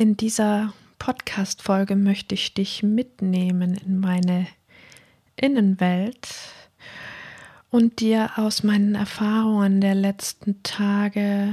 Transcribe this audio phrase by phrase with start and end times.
[0.00, 4.46] In dieser Podcast-Folge möchte ich dich mitnehmen in meine
[5.36, 6.26] Innenwelt
[7.68, 11.52] und dir aus meinen Erfahrungen der letzten Tage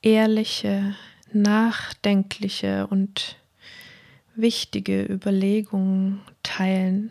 [0.00, 0.94] ehrliche,
[1.30, 3.36] nachdenkliche und
[4.34, 7.10] wichtige Überlegungen teilen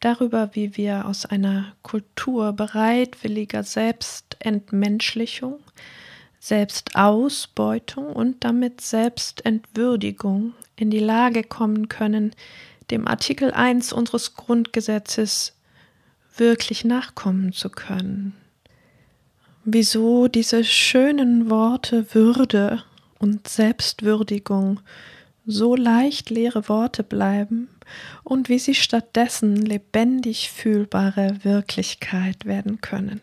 [0.00, 5.60] darüber, wie wir aus einer Kultur bereitwilliger Selbstentmenschlichung
[6.44, 12.32] Selbstausbeutung und damit Selbstentwürdigung in die Lage kommen können,
[12.90, 15.56] dem Artikel 1 unseres Grundgesetzes
[16.36, 18.34] wirklich nachkommen zu können.
[19.64, 22.82] Wieso diese schönen Worte Würde
[23.18, 24.80] und Selbstwürdigung
[25.46, 27.70] so leicht leere Worte bleiben
[28.22, 33.22] und wie sie stattdessen lebendig fühlbare Wirklichkeit werden können.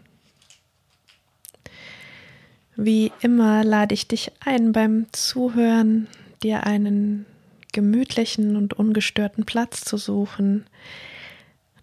[2.76, 6.08] Wie immer lade ich dich ein, beim Zuhören
[6.42, 7.26] dir einen
[7.74, 10.66] gemütlichen und ungestörten Platz zu suchen,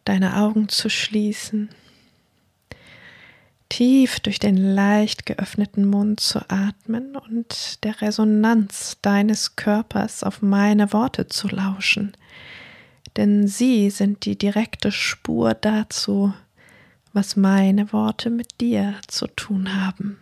[0.05, 1.69] deine Augen zu schließen,
[3.69, 10.93] tief durch den leicht geöffneten Mund zu atmen und der Resonanz deines Körpers auf meine
[10.93, 12.13] Worte zu lauschen,
[13.17, 16.33] denn sie sind die direkte Spur dazu,
[17.13, 20.19] was meine Worte mit dir zu tun haben.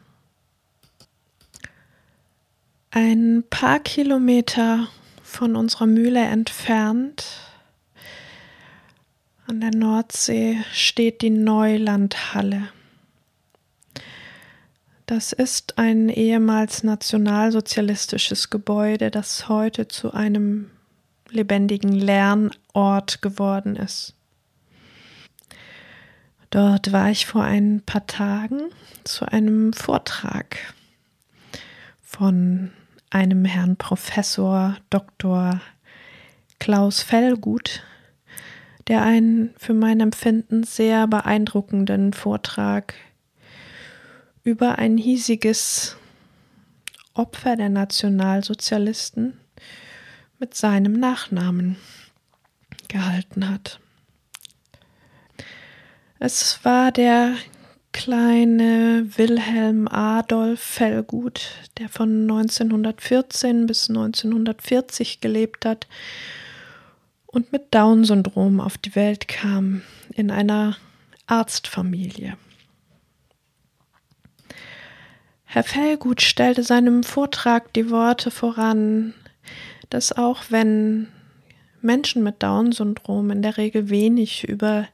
[2.99, 4.89] Ein paar Kilometer
[5.23, 7.27] von unserer Mühle entfernt
[9.47, 12.71] an der Nordsee steht die Neulandhalle.
[15.05, 20.71] Das ist ein ehemals nationalsozialistisches Gebäude, das heute zu einem
[21.29, 24.15] lebendigen Lernort geworden ist.
[26.49, 28.71] Dort war ich vor ein paar Tagen
[29.05, 30.57] zu einem Vortrag
[32.01, 32.73] von
[33.11, 35.61] einem Herrn Professor Dr.
[36.59, 37.83] Klaus Fellgut,
[38.89, 42.95] der einen für mein Empfinden sehr beeindruckenden Vortrag
[44.45, 45.97] über ein hiesiges
[47.15, 49.39] Opfer der Nationalsozialisten
[50.39, 51.77] mit seinem Nachnamen
[52.89, 53.81] gehalten hat.
[56.19, 57.35] Es war der
[57.97, 61.49] kleine Wilhelm Adolf Fellgut,
[61.79, 65.87] der von 1914 bis 1940 gelebt hat
[67.27, 69.81] und mit Down-Syndrom auf die Welt kam,
[70.13, 70.77] in einer
[71.27, 72.37] Arztfamilie.
[75.47, 79.15] Herr Fellgut stellte seinem Vortrag die Worte voran,
[79.89, 81.09] dass auch wenn
[81.81, 84.87] Menschen mit Down-Syndrom in der Regel wenig über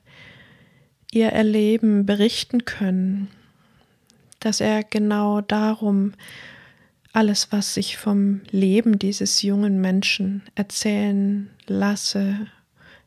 [1.13, 3.29] ihr Erleben berichten können,
[4.41, 6.15] dass er genau darum
[7.13, 12.47] alles, was sich vom Leben dieses jungen Menschen erzählen lasse,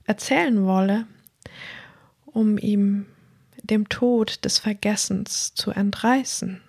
[0.05, 1.07] erzählen wolle,
[2.25, 3.07] um ihm
[3.63, 6.61] dem Tod des Vergessens zu entreißen,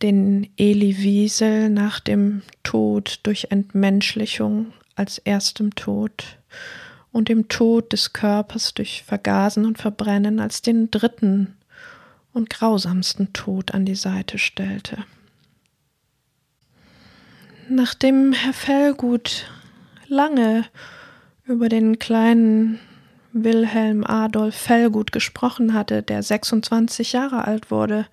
[0.00, 6.38] den Eli Wiesel nach dem Tod durch Entmenschlichung als erstem Tod
[7.12, 11.56] und dem Tod des Körpers durch Vergasen und Verbrennen als den dritten
[12.32, 14.98] und grausamsten Tod an die Seite stellte.
[17.68, 19.46] Nachdem Herr Fellgut
[20.06, 20.64] lange
[21.44, 22.78] über den kleinen
[23.32, 28.06] Wilhelm Adolf Fellgut gesprochen hatte, der 26 Jahre alt wurde,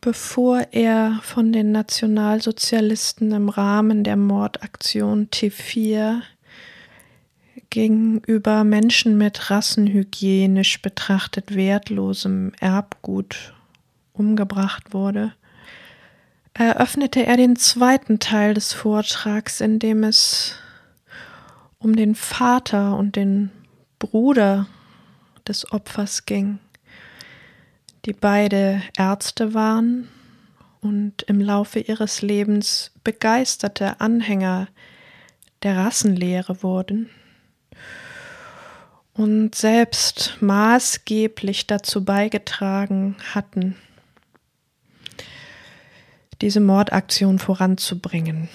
[0.00, 6.22] bevor er von den Nationalsozialisten im Rahmen der Mordaktion T4
[7.70, 13.54] gegenüber Menschen mit rassenhygienisch betrachtet wertlosem Erbgut
[14.12, 15.32] umgebracht wurde,
[16.52, 20.56] eröffnete er den zweiten Teil des Vortrags, in dem es
[21.78, 23.50] um den Vater und den
[24.00, 24.66] Bruder
[25.46, 26.58] des Opfers ging,
[28.04, 30.08] die beide Ärzte waren
[30.80, 34.68] und im Laufe ihres Lebens begeisterte Anhänger
[35.62, 37.10] der Rassenlehre wurden
[39.20, 43.76] und selbst maßgeblich dazu beigetragen hatten,
[46.40, 48.48] diese Mordaktion voranzubringen.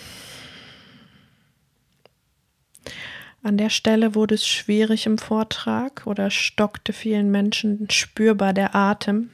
[3.43, 9.29] An der Stelle wurde es schwierig im Vortrag oder stockte vielen Menschen spürbar der Atem,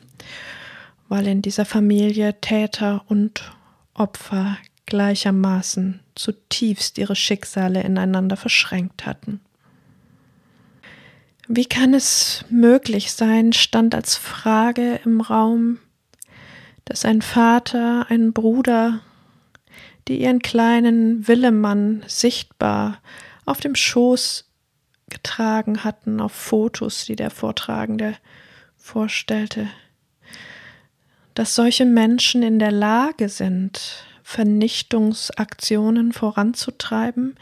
[1.08, 3.54] weil in dieser Familie Täter und
[3.94, 9.40] Opfer gleichermaßen zutiefst ihre Schicksale ineinander verschränkt hatten.
[11.48, 15.80] Wie kann es möglich sein, stand als Frage im Raum,
[16.86, 19.02] dass ein Vater, ein Bruder,
[20.08, 23.00] die ihren kleinen Willemann sichtbar
[23.46, 24.50] auf dem Schoß
[25.10, 28.16] getragen hatten, auf Fotos, die der Vortragende
[28.78, 29.68] vorstellte,
[31.34, 37.36] dass solche Menschen in der Lage sind, Vernichtungsaktionen voranzutreiben,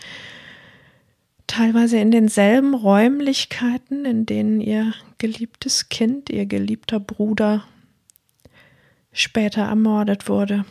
[1.50, 7.66] teilweise in denselben Räumlichkeiten, in denen ihr geliebtes Kind, ihr geliebter Bruder
[9.12, 10.64] später ermordet wurde.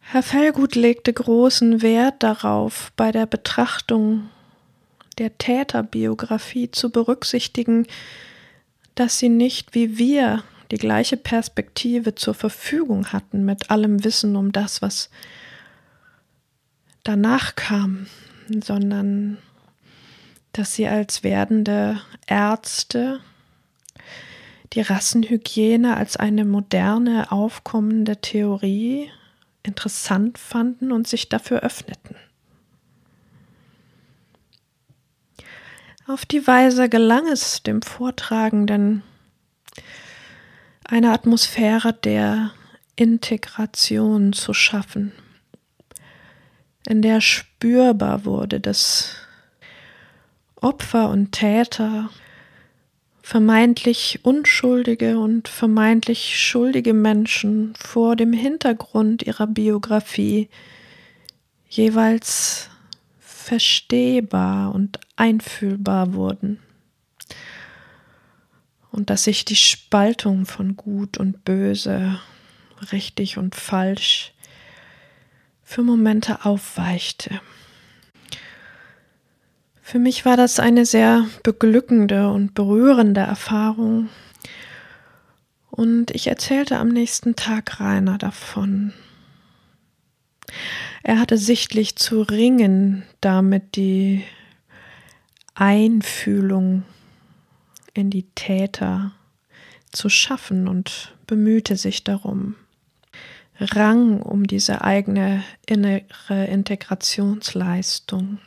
[0.00, 4.30] Herr Fellgut legte großen Wert darauf, bei der Betrachtung
[5.18, 7.86] der Täterbiografie zu berücksichtigen,
[8.94, 14.52] dass sie nicht wie wir die gleiche Perspektive zur Verfügung hatten mit allem Wissen um
[14.52, 15.10] das, was
[17.08, 18.06] danach kam,
[18.62, 19.38] sondern
[20.52, 23.20] dass sie als werdende Ärzte
[24.74, 29.10] die Rassenhygiene als eine moderne, aufkommende Theorie
[29.62, 32.14] interessant fanden und sich dafür öffneten.
[36.06, 39.02] Auf die Weise gelang es dem Vortragenden,
[40.84, 42.52] eine Atmosphäre der
[42.96, 45.12] Integration zu schaffen,
[46.88, 49.14] in der spürbar wurde, dass
[50.56, 52.08] Opfer und Täter
[53.22, 60.48] vermeintlich unschuldige und vermeintlich schuldige Menschen vor dem Hintergrund ihrer Biografie
[61.68, 62.70] jeweils
[63.18, 66.58] verstehbar und einfühlbar wurden.
[68.90, 72.18] Und dass sich die Spaltung von Gut und Böse,
[72.92, 74.32] richtig und falsch
[75.68, 77.42] für Momente aufweichte.
[79.82, 84.08] Für mich war das eine sehr beglückende und berührende Erfahrung.
[85.70, 88.94] Und ich erzählte am nächsten Tag Rainer davon.
[91.02, 94.24] Er hatte sichtlich zu ringen, damit die
[95.54, 96.84] Einfühlung
[97.92, 99.12] in die Täter
[99.92, 102.56] zu schaffen und bemühte sich darum,
[103.58, 108.38] rang um diese eigene innere Integrationsleistung.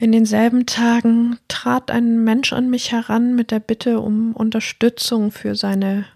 [0.00, 5.56] In denselben Tagen trat ein Mensch an mich heran mit der Bitte um Unterstützung für
[5.56, 6.06] seine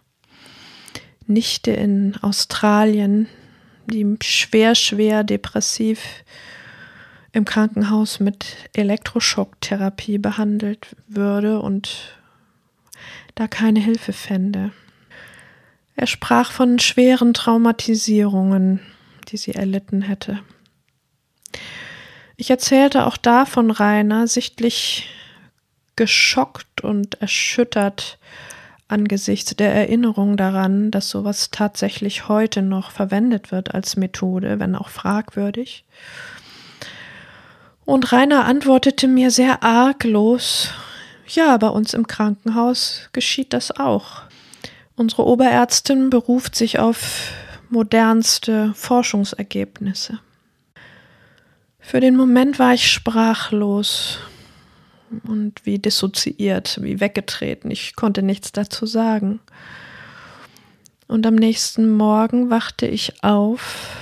[1.26, 3.26] Nichte in Australien,
[3.86, 6.24] die schwer, schwer depressiv
[7.32, 12.21] im Krankenhaus mit Elektroschocktherapie behandelt würde und
[13.34, 14.72] da keine Hilfe fände.
[15.96, 18.80] Er sprach von schweren Traumatisierungen,
[19.28, 20.40] die sie erlitten hätte.
[22.36, 25.08] Ich erzählte auch davon Rainer, sichtlich
[25.96, 28.18] geschockt und erschüttert
[28.88, 34.88] angesichts der Erinnerung daran, dass sowas tatsächlich heute noch verwendet wird als Methode, wenn auch
[34.88, 35.84] fragwürdig.
[37.84, 40.70] Und Rainer antwortete mir sehr arglos,
[41.34, 44.22] ja, bei uns im Krankenhaus geschieht das auch.
[44.96, 47.32] Unsere Oberärztin beruft sich auf
[47.70, 50.20] modernste Forschungsergebnisse.
[51.78, 54.18] Für den Moment war ich sprachlos
[55.24, 57.70] und wie dissoziiert, wie weggetreten.
[57.70, 59.40] Ich konnte nichts dazu sagen.
[61.08, 63.96] Und am nächsten Morgen wachte ich auf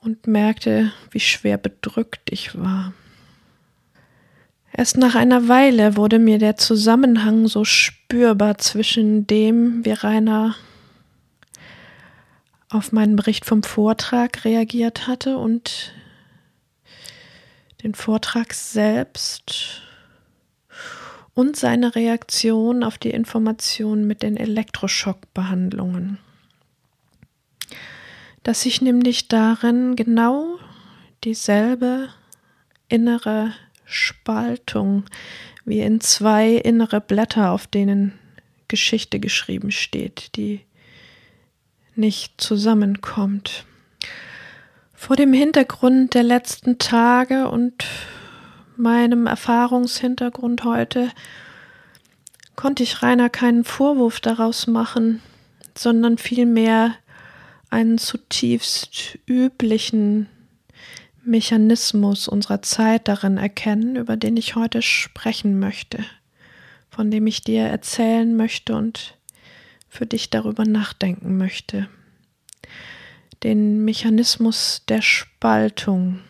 [0.00, 2.92] und merkte, wie schwer bedrückt ich war.
[4.74, 10.54] Erst nach einer Weile wurde mir der Zusammenhang so spürbar zwischen dem, wie Rainer
[12.70, 15.92] auf meinen Bericht vom Vortrag reagiert hatte und
[17.82, 19.82] den Vortrag selbst
[21.34, 26.18] und seine Reaktion auf die Information mit den Elektroschockbehandlungen.
[28.42, 30.58] Dass sich nämlich darin genau
[31.24, 32.08] dieselbe
[32.88, 33.52] innere
[33.92, 35.04] Spaltung
[35.64, 38.18] wie in zwei innere Blätter, auf denen
[38.68, 40.60] Geschichte geschrieben steht, die
[41.94, 43.64] nicht zusammenkommt.
[44.94, 47.84] Vor dem Hintergrund der letzten Tage und
[48.76, 51.10] meinem Erfahrungshintergrund heute
[52.56, 55.20] konnte ich Rainer keinen Vorwurf daraus machen,
[55.76, 56.94] sondern vielmehr
[57.70, 60.28] einen zutiefst üblichen
[61.24, 66.04] Mechanismus unserer Zeit darin erkennen, über den ich heute sprechen möchte,
[66.90, 69.16] von dem ich dir erzählen möchte und
[69.88, 71.88] für dich darüber nachdenken möchte.
[73.42, 76.20] Den Mechanismus der Spaltung,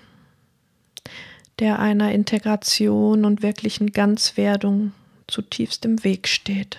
[1.59, 4.93] der einer Integration und wirklichen Ganzwerdung
[5.27, 6.79] zutiefst im Weg steht.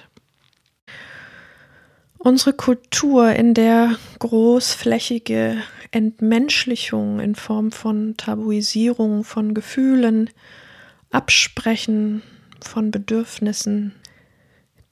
[2.26, 5.58] Unsere Kultur, in der großflächige
[5.92, 10.30] Entmenschlichung in Form von Tabuisierung von Gefühlen,
[11.12, 12.22] Absprechen
[12.62, 13.94] von Bedürfnissen,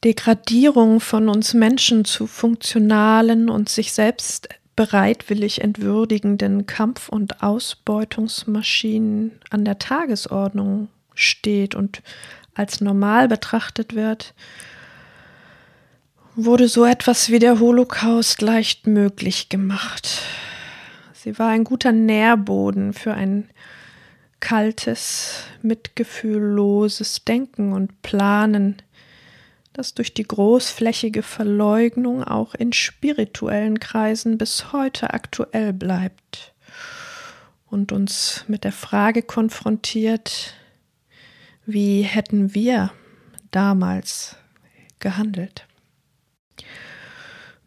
[0.03, 9.63] Degradierung von uns Menschen zu funktionalen und sich selbst bereitwillig entwürdigenden Kampf- und Ausbeutungsmaschinen an
[9.63, 12.01] der Tagesordnung steht und
[12.55, 14.33] als normal betrachtet wird,
[16.35, 20.21] wurde so etwas wie der Holocaust leicht möglich gemacht.
[21.13, 23.49] Sie war ein guter Nährboden für ein
[24.39, 28.81] kaltes, mitgefühlloses Denken und Planen,
[29.73, 36.53] das durch die großflächige Verleugnung auch in spirituellen Kreisen bis heute aktuell bleibt
[37.69, 40.55] und uns mit der Frage konfrontiert,
[41.65, 42.91] wie hätten wir
[43.51, 44.35] damals
[44.99, 45.67] gehandelt?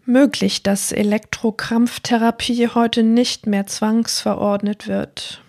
[0.07, 5.43] Möglich, dass Elektrokrampftherapie heute nicht mehr zwangsverordnet wird.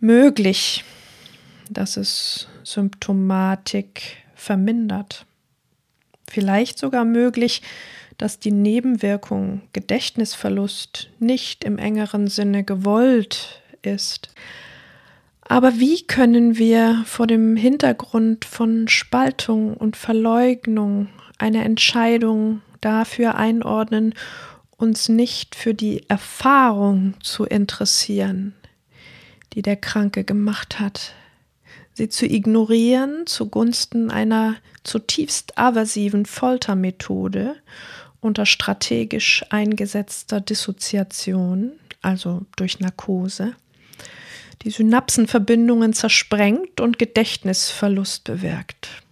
[0.00, 0.84] Möglich,
[1.70, 5.26] dass es Symptomatik vermindert.
[6.28, 7.62] Vielleicht sogar möglich,
[8.18, 14.30] dass die Nebenwirkung Gedächtnisverlust nicht im engeren Sinne gewollt ist.
[15.42, 24.14] Aber wie können wir vor dem Hintergrund von Spaltung und Verleugnung eine Entscheidung dafür einordnen,
[24.76, 28.54] uns nicht für die Erfahrung zu interessieren,
[29.54, 31.14] die der Kranke gemacht hat,
[31.94, 37.56] sie zu ignorieren zugunsten einer zutiefst aversiven Foltermethode
[38.20, 43.54] unter strategisch eingesetzter Dissoziation, also durch Narkose,
[44.62, 49.05] die Synapsenverbindungen zersprengt und Gedächtnisverlust bewirkt.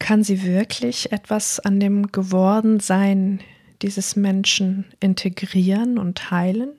[0.00, 3.40] Kann sie wirklich etwas an dem Gewordensein
[3.82, 6.72] dieses Menschen integrieren und heilen?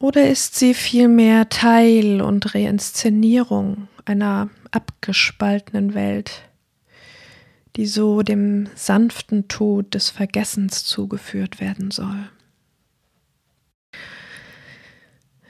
[0.00, 6.42] Oder ist sie vielmehr Teil und Reinszenierung einer abgespaltenen Welt,
[7.76, 12.30] die so dem sanften Tod des Vergessens zugeführt werden soll?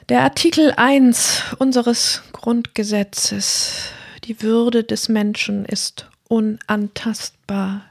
[0.09, 3.93] Der Artikel 1 unseres Grundgesetzes
[4.28, 7.82] die Würde des Menschen ist unantastbar.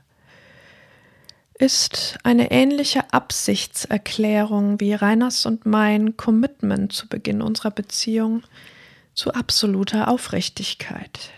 [1.55, 8.43] Ist eine ähnliche Absichtserklärung wie Reiners und mein Commitment zu Beginn unserer Beziehung
[9.15, 11.31] zu absoluter Aufrichtigkeit.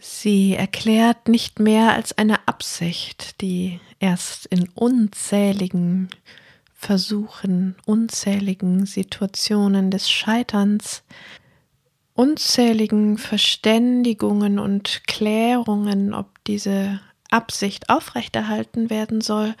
[0.00, 6.08] Sie erklärt nicht mehr als eine Absicht, die erst in unzähligen
[6.74, 11.04] Versuchen, unzähligen Situationen des Scheiterns
[12.16, 19.54] unzähligen Verständigungen und Klärungen, ob diese Absicht aufrechterhalten werden soll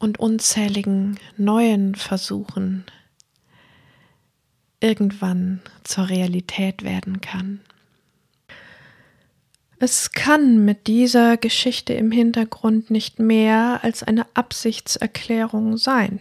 [0.00, 2.84] und unzähligen neuen Versuchen
[4.80, 7.60] irgendwann zur Realität werden kann.
[9.78, 16.20] Es kann mit dieser Geschichte im Hintergrund nicht mehr als eine Absichtserklärung sein,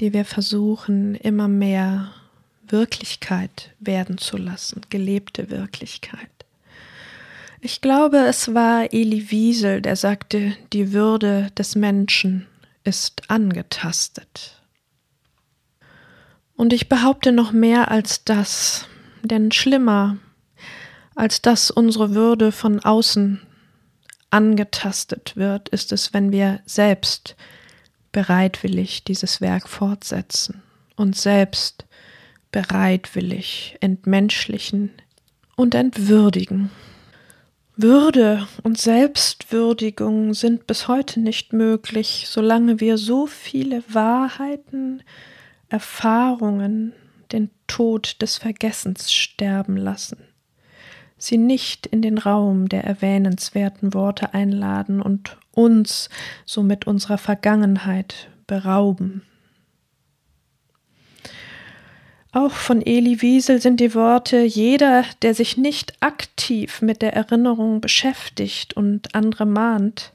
[0.00, 2.12] die wir versuchen immer mehr
[2.72, 6.28] Wirklichkeit werden zu lassen, gelebte Wirklichkeit.
[7.60, 12.46] Ich glaube, es war Eli Wiesel, der sagte, die Würde des Menschen
[12.84, 14.62] ist angetastet.
[16.56, 18.86] Und ich behaupte noch mehr als das,
[19.22, 20.16] denn schlimmer,
[21.14, 23.42] als dass unsere Würde von außen
[24.30, 27.36] angetastet wird, ist es, wenn wir selbst
[28.12, 30.62] bereitwillig dieses Werk fortsetzen
[30.96, 31.84] und selbst
[32.52, 34.90] bereitwillig entmenschlichen
[35.56, 36.70] und entwürdigen.
[37.76, 45.02] Würde und Selbstwürdigung sind bis heute nicht möglich, solange wir so viele Wahrheiten,
[45.70, 46.92] Erfahrungen
[47.32, 50.18] den Tod des Vergessens sterben lassen,
[51.16, 56.10] sie nicht in den Raum der erwähnenswerten Worte einladen und uns
[56.44, 59.22] somit unserer Vergangenheit berauben.
[62.32, 67.80] Auch von Eli Wiesel sind die Worte, jeder, der sich nicht aktiv mit der Erinnerung
[67.80, 70.12] beschäftigt und andere mahnt,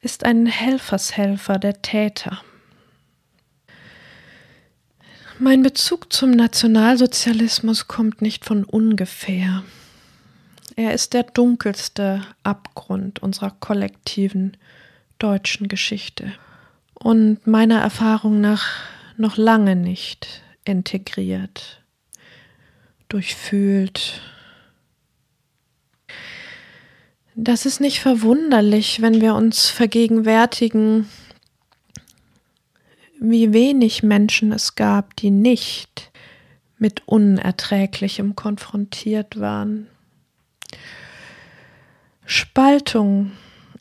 [0.00, 2.42] ist ein Helfershelfer der Täter.
[5.38, 9.62] Mein Bezug zum Nationalsozialismus kommt nicht von ungefähr.
[10.74, 14.56] Er ist der dunkelste Abgrund unserer kollektiven
[15.18, 16.32] deutschen Geschichte
[16.94, 18.66] und meiner Erfahrung nach
[19.16, 21.82] noch lange nicht integriert,
[23.08, 24.22] durchfühlt.
[27.34, 31.08] Das ist nicht verwunderlich, wenn wir uns vergegenwärtigen,
[33.20, 36.10] wie wenig Menschen es gab, die nicht
[36.78, 39.86] mit Unerträglichem konfrontiert waren.
[42.24, 43.32] Spaltung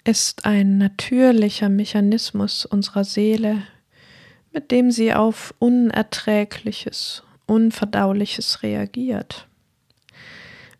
[0.03, 3.63] ist ein natürlicher Mechanismus unserer Seele,
[4.51, 9.47] mit dem sie auf Unerträgliches, Unverdauliches reagiert.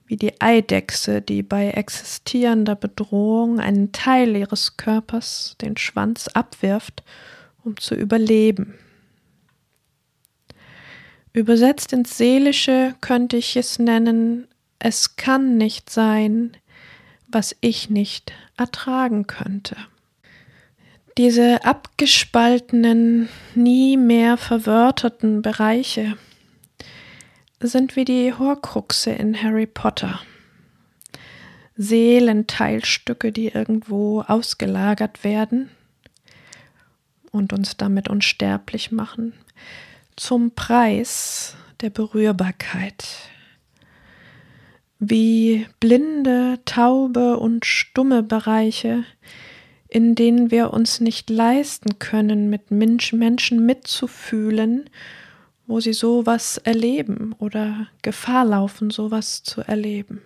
[0.06, 7.04] Wie die Eidechse, die bei existierender Bedrohung einen Teil ihres Körpers, den Schwanz, abwirft,
[7.64, 8.76] um zu überleben.
[11.32, 14.48] Übersetzt ins Seelische könnte ich es nennen,
[14.80, 16.58] es kann nicht sein,
[17.28, 19.76] was ich nicht ertragen könnte.
[21.20, 26.18] Diese abgespaltenen, nie mehr verwörterten Bereiche
[27.60, 30.22] sind wie die Horcruxe in Harry Potter.
[31.76, 35.70] Seelenteilstücke, die irgendwo ausgelagert werden
[37.32, 39.34] und uns damit unsterblich machen,
[40.16, 43.06] zum Preis der Berührbarkeit.
[45.00, 49.04] Wie blinde, taube und stumme Bereiche,
[49.90, 54.90] in denen wir uns nicht leisten können, mit Menschen mitzufühlen,
[55.68, 60.22] wo sie sowas erleben oder Gefahr laufen, sowas zu erleben.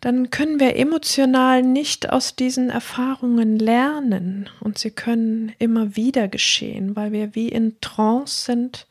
[0.00, 6.94] dann können wir emotional nicht aus diesen Erfahrungen lernen und sie können immer wieder geschehen,
[6.94, 8.86] weil wir wie in Trance sind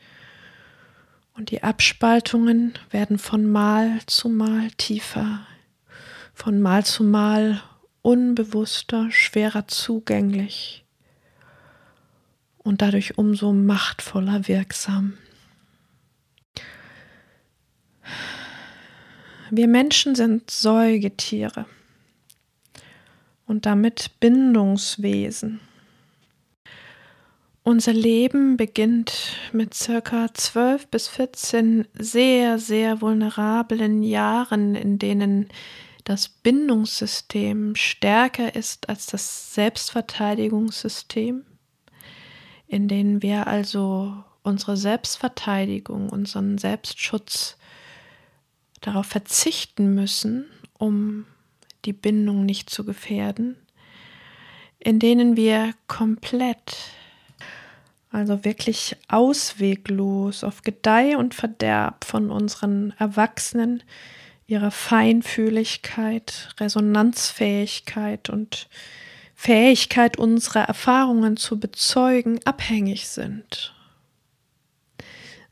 [1.36, 5.46] und die Abspaltungen werden von Mal zu Mal tiefer,
[6.38, 7.64] von Mal zu Mal
[8.04, 10.86] unbewusster, schwerer zugänglich
[12.60, 15.18] und dadurch umso machtvoller wirksam.
[19.50, 21.66] Wir Menschen sind Säugetiere
[23.48, 25.60] und damit Bindungswesen.
[27.64, 35.50] Unser Leben beginnt mit circa 12 bis 14 sehr, sehr vulnerablen Jahren, in denen
[36.08, 41.44] das Bindungssystem stärker ist als das Selbstverteidigungssystem,
[42.66, 47.58] in denen wir also unsere Selbstverteidigung, unseren Selbstschutz
[48.80, 50.46] darauf verzichten müssen,
[50.78, 51.26] um
[51.84, 53.58] die Bindung nicht zu gefährden,
[54.80, 56.78] in denen wir komplett,
[58.12, 63.84] also wirklich ausweglos auf Gedeih und Verderb von unseren Erwachsenen,
[64.48, 68.68] ihrer Feinfühligkeit, Resonanzfähigkeit und
[69.36, 73.74] Fähigkeit, unsere Erfahrungen zu bezeugen, abhängig sind.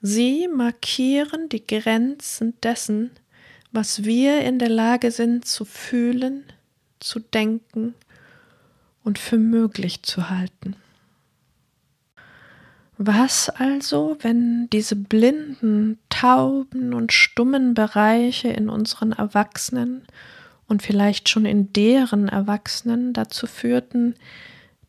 [0.01, 3.11] Sie markieren die Grenzen dessen,
[3.71, 6.45] was wir in der Lage sind zu fühlen,
[6.99, 7.95] zu denken
[9.03, 10.75] und für möglich zu halten.
[12.97, 20.03] Was also, wenn diese blinden, tauben und stummen Bereiche in unseren Erwachsenen
[20.67, 24.15] und vielleicht schon in deren Erwachsenen dazu führten,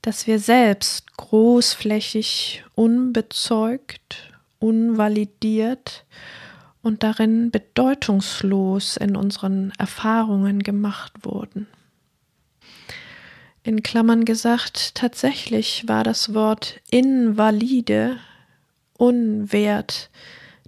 [0.02, 6.04] dass wir selbst großflächig unbezeugt unvalidiert
[6.82, 11.66] und darin bedeutungslos in unseren Erfahrungen gemacht wurden.
[13.66, 18.18] In Klammern gesagt, tatsächlich war das Wort invalide,
[18.96, 20.08] unwert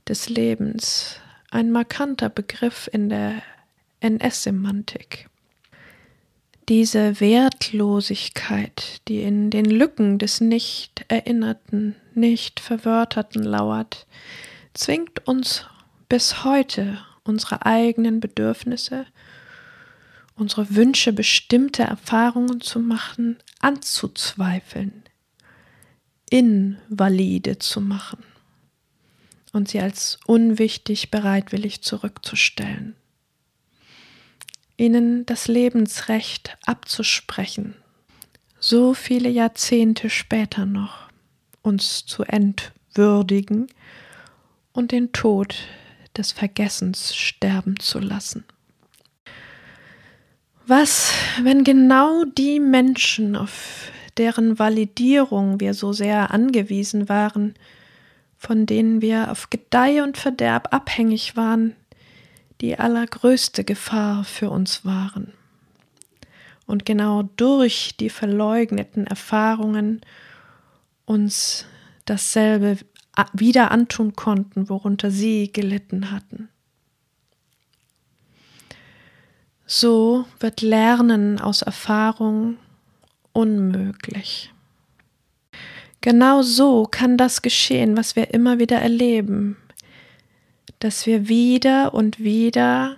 [0.08, 1.20] des Lebens,
[1.52, 3.40] ein markanter Begriff in der
[4.00, 5.28] NS-Semantik.
[6.68, 14.08] Diese Wertlosigkeit, die in den Lücken des Nicht-Erinnerten, Nicht-Verwörterten lauert,
[14.74, 15.66] zwingt uns
[16.08, 19.06] bis heute unsere eigenen Bedürfnisse,
[20.38, 25.04] unsere Wünsche, bestimmte Erfahrungen zu machen, anzuzweifeln,
[26.30, 28.22] invalide zu machen
[29.52, 32.94] und sie als unwichtig bereitwillig zurückzustellen
[34.80, 37.74] ihnen das Lebensrecht abzusprechen,
[38.60, 41.08] so viele Jahrzehnte später noch
[41.62, 42.78] uns zu entwürdigen.
[42.98, 43.68] würdigen
[44.72, 45.56] und den Tod
[46.16, 48.44] des Vergessens sterben zu lassen.
[50.68, 57.54] Was, wenn genau die Menschen, auf deren Validierung wir so sehr angewiesen waren,
[58.36, 61.74] von denen wir auf Gedeih und Verderb abhängig waren,
[62.60, 65.32] die allergrößte Gefahr für uns waren.
[66.66, 70.02] Und genau durch die verleugneten Erfahrungen
[71.06, 71.64] uns
[72.04, 72.76] dasselbe
[73.32, 76.50] wieder antun konnten, worunter sie gelitten hatten.
[79.70, 82.56] So wird Lernen aus Erfahrung
[83.34, 84.50] unmöglich.
[86.00, 89.58] Genau so kann das geschehen, was wir immer wieder erleben,
[90.78, 92.96] dass wir wieder und wieder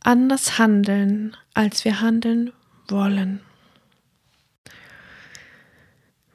[0.00, 2.50] anders handeln, als wir handeln
[2.88, 3.40] wollen.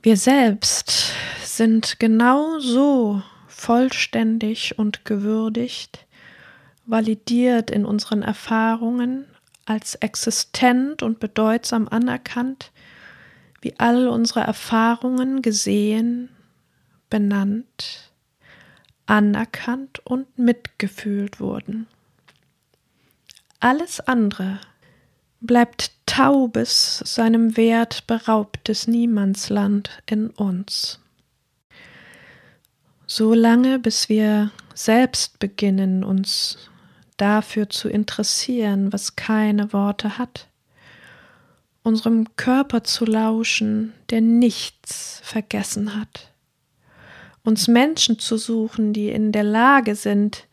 [0.03, 6.05] Wir selbst sind genau so vollständig und gewürdigt,
[6.89, 9.25] validiert in unseren Erfahrungen,
[9.65, 12.71] als existent und bedeutsam anerkannt,
[13.61, 16.29] wie all unsere Erfahrungen gesehen,
[17.09, 18.11] benannt,
[19.05, 21.87] anerkannt und mitgefühlt wurden.
[23.59, 24.59] Alles andere
[25.41, 30.99] bleibt taubes, seinem Wert beraubtes Niemandsland in uns.
[33.05, 36.69] So lange, bis wir selbst beginnen, uns
[37.21, 40.47] dafür zu interessieren, was keine Worte hat,
[41.83, 46.31] unserem Körper zu lauschen, der nichts vergessen hat,
[47.43, 50.47] uns Menschen zu suchen, die in der Lage sind,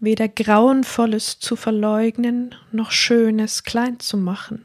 [0.00, 4.64] weder Grauenvolles zu verleugnen, noch Schönes klein zu machen,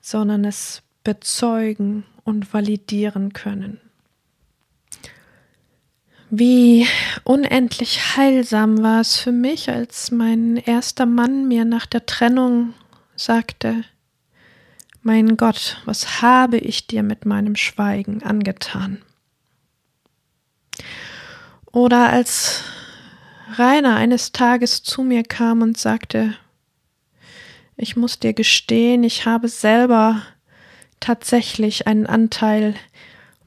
[0.00, 3.80] sondern es bezeugen und validieren können.
[6.34, 6.86] Wie
[7.24, 12.72] unendlich heilsam war es für mich, als mein erster Mann mir nach der Trennung
[13.16, 13.84] sagte,
[15.02, 19.02] mein Gott, was habe ich dir mit meinem Schweigen angetan?
[21.70, 22.64] Oder als
[23.56, 26.34] Rainer eines Tages zu mir kam und sagte,
[27.76, 30.22] ich muss dir gestehen, ich habe selber
[30.98, 32.74] tatsächlich einen Anteil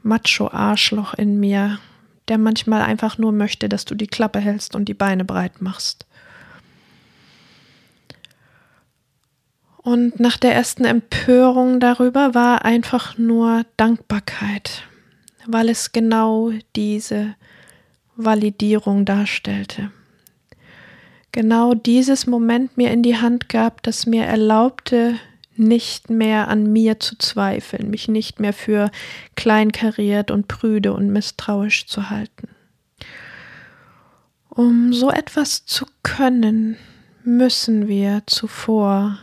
[0.04, 1.80] Macho-Arschloch in mir,
[2.28, 6.06] der manchmal einfach nur möchte, dass du die Klappe hältst und die Beine breit machst.
[9.78, 14.82] Und nach der ersten Empörung darüber war einfach nur Dankbarkeit,
[15.46, 17.36] weil es genau diese
[18.16, 19.92] Validierung darstellte.
[21.32, 25.20] Genau dieses Moment mir in die Hand gab, das mir erlaubte,
[25.58, 28.92] nicht mehr an mir zu zweifeln, mich nicht mehr für
[29.36, 32.50] kleinkariert und prüde und misstrauisch zu halten.
[34.50, 36.78] Um so etwas zu können,
[37.24, 39.20] müssen wir zuvor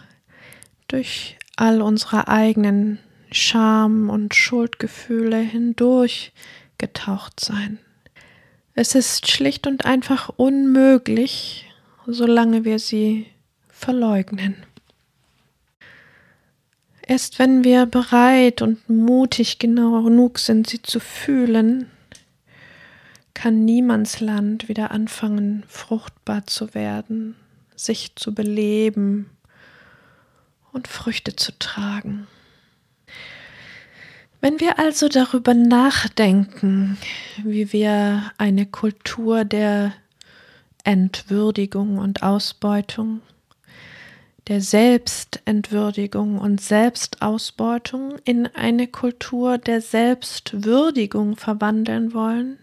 [0.88, 2.98] durch all unsere eigenen
[3.30, 6.32] Scham- und Schuldgefühle hindurch
[6.76, 7.78] getaucht sein.
[8.74, 11.70] Es ist schlicht und einfach unmöglich,
[12.06, 13.26] solange wir sie
[13.68, 14.56] verleugnen.
[17.12, 21.90] Erst wenn wir bereit und mutig genau genug sind, sie zu fühlen,
[23.34, 27.36] kann niemands Land wieder anfangen, fruchtbar zu werden,
[27.76, 29.28] sich zu beleben
[30.72, 32.28] und Früchte zu tragen.
[34.40, 36.96] Wenn wir also darüber nachdenken,
[37.44, 39.92] wie wir eine Kultur der
[40.82, 43.20] Entwürdigung und Ausbeutung
[44.48, 52.58] der Selbstentwürdigung und Selbstausbeutung in eine Kultur der Selbstwürdigung verwandeln wollen,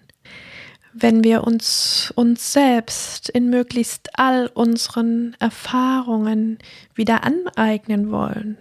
[0.93, 6.57] wenn wir uns uns selbst in möglichst all unseren Erfahrungen
[6.95, 8.57] wieder aneignen wollen,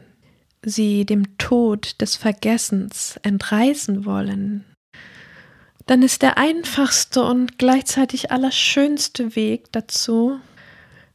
[0.62, 4.64] sie dem Tod des Vergessens entreißen wollen,
[5.86, 10.38] dann ist der einfachste und gleichzeitig allerschönste Weg dazu,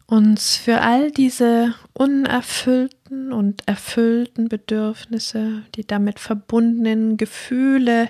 [0.06, 8.10] uns für all diese unerfüllten und erfüllten Bedürfnisse, die damit verbundenen Gefühle,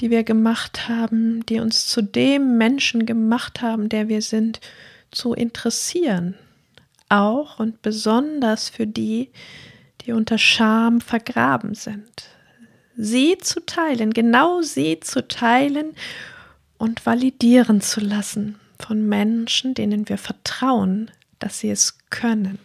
[0.00, 4.60] die wir gemacht haben, die uns zu dem Menschen gemacht haben, der wir sind,
[5.10, 6.34] zu interessieren.
[7.08, 9.30] Auch und besonders für die,
[10.00, 12.10] die unter Scham vergraben sind.
[12.96, 15.94] Sie zu teilen, genau sie zu teilen
[16.78, 22.58] und validieren zu lassen von Menschen, denen wir vertrauen, dass sie es können.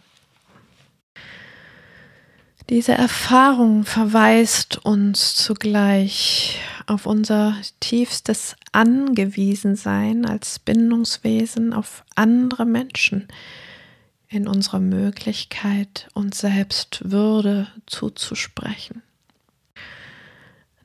[2.68, 13.28] Diese Erfahrung verweist uns zugleich auf unser tiefstes Angewiesensein als Bindungswesen auf andere Menschen
[14.28, 19.02] in unserer Möglichkeit, uns selbst Würde zuzusprechen.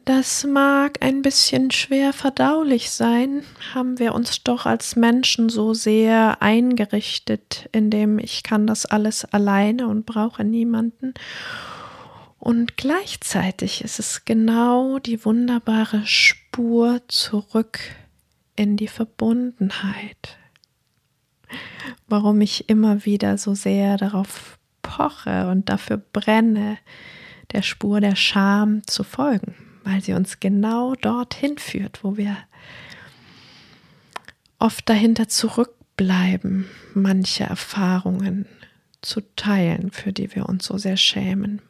[0.05, 6.41] Das mag ein bisschen schwer verdaulich sein, haben wir uns doch als Menschen so sehr
[6.41, 11.13] eingerichtet, indem ich kann das alles alleine und brauche niemanden.
[12.37, 17.79] Und gleichzeitig ist es genau die wunderbare Spur zurück
[18.57, 20.37] in die Verbundenheit.
[22.09, 26.77] Warum ich immer wieder so sehr darauf poche und dafür brenne,
[27.53, 32.37] der Spur der Scham zu folgen weil sie uns genau dorthin führt, wo wir
[34.59, 38.45] oft dahinter zurückbleiben, manche Erfahrungen
[39.01, 41.61] zu teilen, für die wir uns so sehr schämen.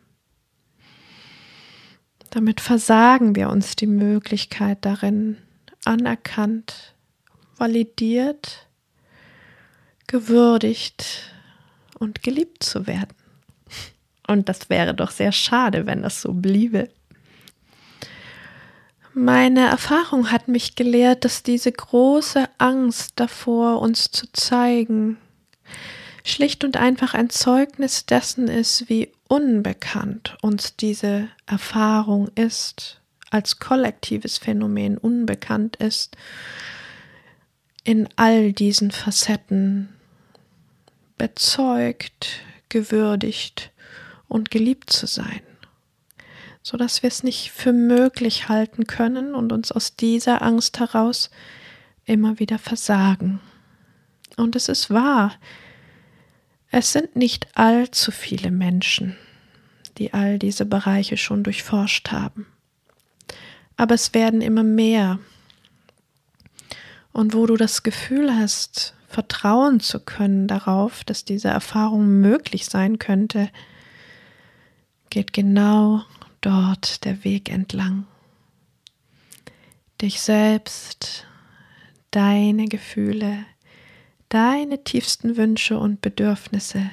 [2.29, 5.37] Damit versagen wir uns die Möglichkeit darin,
[5.85, 6.93] anerkannt,
[7.57, 8.67] validiert,
[10.07, 11.31] gewürdigt
[11.99, 13.15] und geliebt zu werden.
[14.27, 16.89] Und das wäre doch sehr schade, wenn das so bliebe.
[19.15, 25.17] Meine Erfahrung hat mich gelehrt, dass diese große Angst davor, uns zu zeigen,
[26.23, 34.39] schlicht und einfach ein Zeugnis dessen ist, wie unbekannt uns diese Erfahrung ist, als kollektives
[34.39, 36.17] Phänomen unbekannt ist,
[37.83, 39.89] in all diesen Facetten
[41.19, 43.69] bezeugt, gewürdigt
[44.27, 45.41] und geliebt zu sein
[46.63, 51.29] so dass wir es nicht für möglich halten können und uns aus dieser Angst heraus
[52.05, 53.41] immer wieder versagen.
[54.37, 55.33] Und es ist wahr,
[56.71, 59.15] es sind nicht allzu viele Menschen,
[59.97, 62.47] die all diese Bereiche schon durchforscht haben.
[63.75, 65.19] Aber es werden immer mehr.
[67.11, 72.97] Und wo du das Gefühl hast, vertrauen zu können darauf, dass diese Erfahrung möglich sein
[72.97, 73.49] könnte,
[75.11, 76.03] geht genau
[76.45, 78.05] dort der Weg entlang.
[80.01, 81.25] Dich selbst,
[82.11, 83.45] deine Gefühle,
[84.29, 86.89] deine tiefsten Wünsche und Bedürfnisse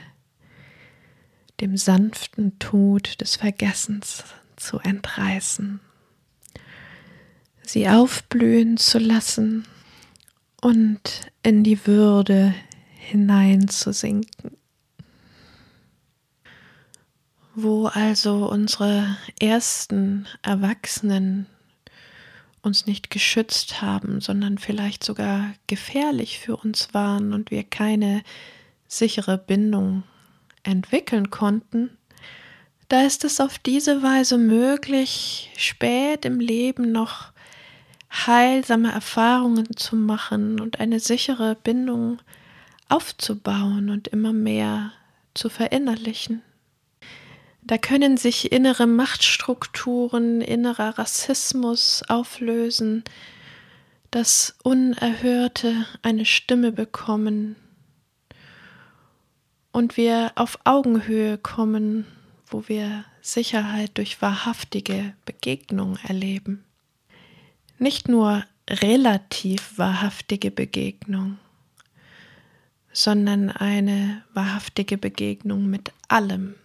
[1.60, 4.24] dem sanften Tod des Vergessens
[4.56, 5.80] zu entreißen,
[7.62, 9.66] sie aufblühen zu lassen
[10.62, 12.54] und in die Würde
[12.96, 14.59] hineinzusinken
[17.54, 21.46] wo also unsere ersten Erwachsenen
[22.62, 28.22] uns nicht geschützt haben, sondern vielleicht sogar gefährlich für uns waren und wir keine
[28.86, 30.02] sichere Bindung
[30.62, 31.90] entwickeln konnten,
[32.88, 37.32] da ist es auf diese Weise möglich, spät im Leben noch
[38.12, 42.18] heilsame Erfahrungen zu machen und eine sichere Bindung
[42.88, 44.92] aufzubauen und immer mehr
[45.34, 46.42] zu verinnerlichen.
[47.70, 53.04] Da können sich innere Machtstrukturen, innerer Rassismus auflösen,
[54.11, 57.54] das Unerhörte eine Stimme bekommen
[59.70, 62.06] und wir auf Augenhöhe kommen,
[62.48, 66.64] wo wir Sicherheit durch wahrhaftige Begegnung erleben.
[67.78, 71.38] Nicht nur relativ wahrhaftige Begegnung,
[72.92, 76.56] sondern eine wahrhaftige Begegnung mit allem,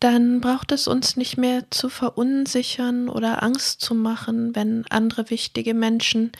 [0.00, 5.74] dann braucht es uns nicht mehr zu verunsichern oder Angst zu machen, wenn andere wichtige
[5.74, 6.32] Menschen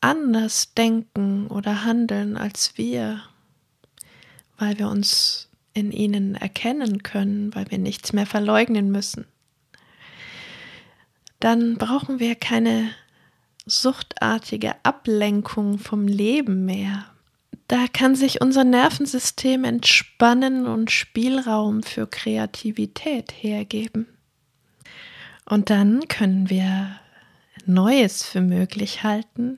[0.00, 3.22] anders denken oder handeln als wir,
[4.56, 9.26] weil wir uns in ihnen erkennen können, weil wir nichts mehr verleugnen müssen.
[11.40, 12.90] Dann brauchen wir keine
[13.66, 17.11] suchtartige Ablenkung vom Leben mehr,
[17.68, 24.06] da kann sich unser Nervensystem entspannen und Spielraum für Kreativität hergeben.
[25.44, 26.98] Und dann können wir
[27.66, 29.56] Neues für möglich halten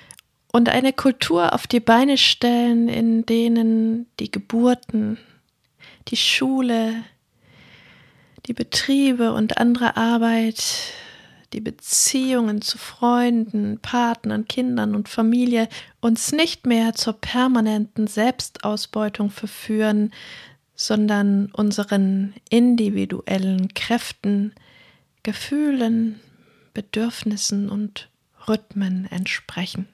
[0.52, 5.18] und eine Kultur auf die Beine stellen, in denen die Geburten,
[6.09, 7.02] die Schule,
[8.46, 10.62] die Betriebe und andere Arbeit
[11.55, 15.69] die Beziehungen zu Freunden, Partnern, Kindern und Familie
[16.01, 20.12] uns nicht mehr zur permanenten Selbstausbeutung verführen,
[20.75, 24.53] sondern unseren individuellen Kräften,
[25.23, 26.21] Gefühlen,
[26.75, 28.11] Bedürfnissen und
[28.49, 29.87] Rhythmen entsprechen.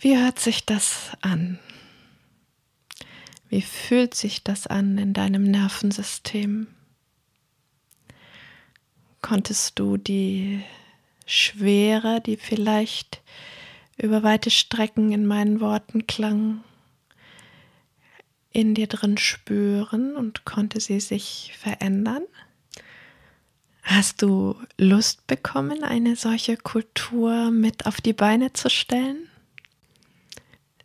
[0.00, 1.60] Wie hört sich das an?
[3.48, 6.66] Wie fühlt sich das an in deinem Nervensystem?
[9.22, 10.62] Konntest du die
[11.26, 13.22] Schwere, die vielleicht
[13.96, 16.62] über weite Strecken in meinen Worten klang,
[18.52, 22.22] in dir drin spüren und konnte sie sich verändern?
[23.82, 29.28] Hast du Lust bekommen, eine solche Kultur mit auf die Beine zu stellen?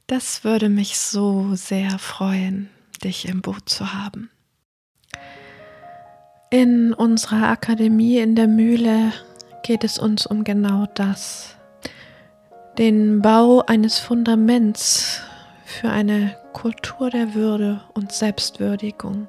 [0.08, 2.70] Das würde mich so sehr freuen,
[3.04, 4.30] dich im Boot zu haben.
[6.54, 9.12] In unserer Akademie in der Mühle
[9.64, 11.56] geht es uns um genau das.
[12.78, 15.20] Den Bau eines Fundaments
[15.66, 19.28] für eine Kultur der Würde und Selbstwürdigung.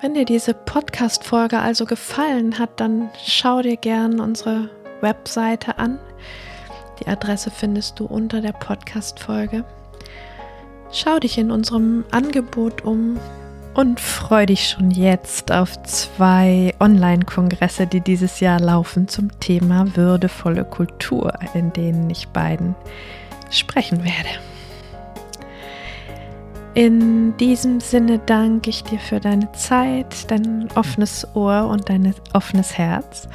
[0.00, 5.98] Wenn dir diese Podcast-Folge also gefallen hat, dann schau dir gern unsere Webseite an.
[7.00, 9.64] Die Adresse findest du unter der Podcast-Folge.
[10.92, 13.18] Schau dich in unserem Angebot um
[13.74, 20.64] und freu dich schon jetzt auf zwei Online-Kongresse, die dieses Jahr laufen zum Thema würdevolle
[20.64, 22.74] Kultur, in denen ich beiden
[23.50, 24.28] sprechen werde.
[26.74, 32.78] In diesem Sinne danke ich dir für deine Zeit, dein offenes Ohr und dein offenes
[32.78, 33.28] Herz.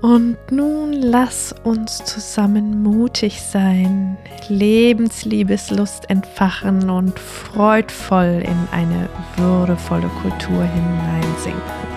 [0.00, 4.16] Und nun lass uns zusammen mutig sein,
[4.48, 11.87] Lebensliebeslust entfachen und freudvoll in eine würdevolle Kultur hineinsinken.